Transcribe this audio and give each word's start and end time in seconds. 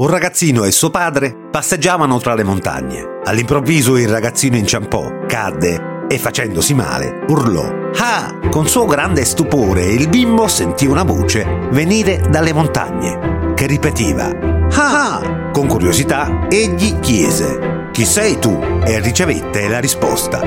Un 0.00 0.06
ragazzino 0.06 0.62
e 0.62 0.70
suo 0.70 0.90
padre 0.90 1.34
passeggiavano 1.50 2.20
tra 2.20 2.34
le 2.36 2.44
montagne. 2.44 3.18
All'improvviso 3.24 3.96
il 3.96 4.06
ragazzino 4.08 4.54
inciampò, 4.56 5.24
cadde 5.26 6.06
e 6.08 6.18
facendosi 6.18 6.72
male 6.72 7.24
urlò. 7.26 7.68
Ah! 7.98 8.32
Con 8.48 8.68
suo 8.68 8.84
grande 8.84 9.24
stupore 9.24 9.86
il 9.86 10.08
bimbo 10.08 10.46
sentì 10.46 10.86
una 10.86 11.02
voce 11.02 11.44
venire 11.72 12.20
dalle 12.30 12.52
montagne 12.52 13.54
che 13.56 13.66
ripeteva 13.66 14.30
Ah! 14.70 15.50
Con 15.50 15.66
curiosità 15.66 16.46
egli 16.48 17.00
chiese 17.00 17.88
Chi 17.90 18.04
sei 18.04 18.38
tu? 18.38 18.56
e 18.84 19.00
ricevette 19.00 19.66
la 19.66 19.80
risposta 19.80 20.38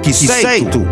Chi, 0.00 0.12
Chi 0.12 0.26
sei, 0.26 0.40
sei 0.42 0.68
tu? 0.68 0.86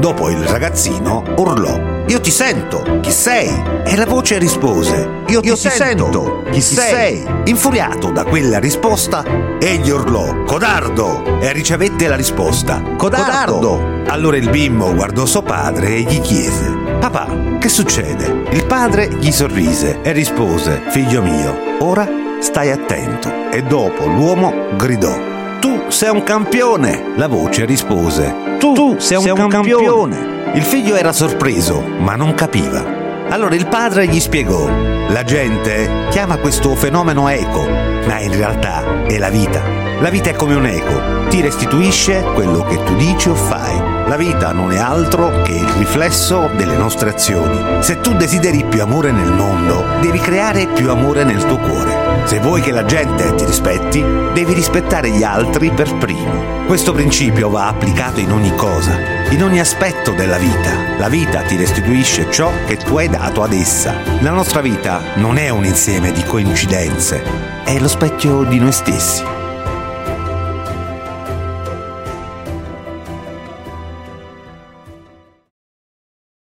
Dopo 0.00 0.28
il 0.30 0.42
ragazzino 0.42 1.22
urlò 1.36 1.91
io 2.06 2.20
ti 2.20 2.30
sento, 2.30 2.98
chi 3.00 3.10
sei? 3.10 3.48
E 3.84 3.96
la 3.96 4.04
voce 4.04 4.38
rispose, 4.38 5.22
io 5.28 5.40
ti, 5.40 5.46
io 5.46 5.54
ti 5.54 5.60
sento, 5.60 6.04
sento, 6.04 6.42
chi, 6.46 6.50
chi 6.52 6.60
sei? 6.60 6.90
sei? 6.90 7.26
Infuriato 7.44 8.10
da 8.10 8.24
quella 8.24 8.58
risposta, 8.58 9.24
egli 9.58 9.90
urlò, 9.90 10.42
codardo! 10.44 11.38
E 11.40 11.52
ricevette 11.52 12.08
la 12.08 12.16
risposta, 12.16 12.82
codardo! 12.96 13.58
codardo. 13.58 13.90
Allora 14.08 14.36
il 14.36 14.50
bimbo 14.50 14.92
guardò 14.92 15.24
suo 15.24 15.42
padre 15.42 15.88
e 15.88 16.00
gli 16.00 16.20
chiese, 16.20 16.70
papà, 16.98 17.28
che 17.58 17.68
succede? 17.68 18.44
Il 18.50 18.66
padre 18.66 19.08
gli 19.08 19.30
sorrise 19.30 20.00
e 20.02 20.12
rispose, 20.12 20.82
figlio 20.88 21.22
mio, 21.22 21.76
ora 21.80 22.06
stai 22.40 22.70
attento. 22.70 23.30
E 23.50 23.62
dopo 23.62 24.04
l'uomo 24.04 24.52
gridò, 24.76 25.16
tu 25.60 25.84
sei 25.88 26.10
un 26.10 26.24
campione! 26.24 27.12
La 27.16 27.28
voce 27.28 27.64
rispose, 27.64 28.34
tu, 28.58 28.72
tu 28.72 28.96
sei, 28.98 29.16
un, 29.18 29.22
sei 29.22 29.32
un 29.32 29.48
campione. 29.48 29.84
campione. 29.84 30.31
Il 30.54 30.62
figlio 30.62 30.96
era 30.96 31.12
sorpreso, 31.12 31.80
ma 31.80 32.14
non 32.14 32.34
capiva. 32.34 33.00
Allora 33.28 33.54
il 33.54 33.66
padre 33.66 34.06
gli 34.06 34.20
spiegò. 34.20 34.68
La 35.08 35.24
gente 35.24 36.06
chiama 36.10 36.36
questo 36.36 36.74
fenomeno 36.74 37.28
eco, 37.28 37.66
ma 38.06 38.18
in 38.18 38.36
realtà 38.36 39.04
è 39.04 39.18
la 39.18 39.30
vita. 39.30 39.62
La 40.00 40.10
vita 40.10 40.30
è 40.30 40.34
come 40.34 40.54
un 40.54 40.66
eco, 40.66 41.28
ti 41.28 41.40
restituisce 41.40 42.22
quello 42.34 42.64
che 42.64 42.82
tu 42.82 42.94
dici 42.96 43.28
o 43.28 43.34
fai. 43.34 43.78
La 44.08 44.16
vita 44.16 44.52
non 44.52 44.72
è 44.72 44.78
altro 44.78 45.42
che 45.42 45.52
il 45.52 45.68
riflesso 45.78 46.50
delle 46.56 46.76
nostre 46.76 47.10
azioni. 47.10 47.82
Se 47.82 48.00
tu 48.00 48.12
desideri 48.14 48.64
più 48.64 48.82
amore 48.82 49.12
nel 49.12 49.32
mondo, 49.32 49.84
devi 50.00 50.18
creare 50.18 50.66
più 50.66 50.90
amore 50.90 51.24
nel 51.24 51.44
tuo 51.44 51.58
cuore. 51.58 52.01
Se 52.32 52.40
vuoi 52.40 52.62
che 52.62 52.72
la 52.72 52.86
gente 52.86 53.34
ti 53.34 53.44
rispetti, 53.44 54.00
devi 54.32 54.54
rispettare 54.54 55.10
gli 55.10 55.22
altri 55.22 55.70
per 55.70 55.98
primo. 55.98 56.64
Questo 56.64 56.94
principio 56.94 57.50
va 57.50 57.66
applicato 57.66 58.20
in 58.20 58.32
ogni 58.32 58.56
cosa, 58.56 58.96
in 59.28 59.42
ogni 59.42 59.60
aspetto 59.60 60.12
della 60.12 60.38
vita. 60.38 60.96
La 60.96 61.10
vita 61.10 61.42
ti 61.42 61.56
restituisce 61.56 62.30
ciò 62.30 62.50
che 62.64 62.78
tu 62.78 62.96
hai 62.96 63.10
dato 63.10 63.42
ad 63.42 63.52
essa. 63.52 63.96
La 64.20 64.30
nostra 64.30 64.62
vita 64.62 65.02
non 65.16 65.36
è 65.36 65.50
un 65.50 65.66
insieme 65.66 66.10
di 66.10 66.24
coincidenze, 66.24 67.22
è 67.64 67.78
lo 67.78 67.88
specchio 67.88 68.44
di 68.44 68.58
noi 68.58 68.72
stessi. 68.72 69.41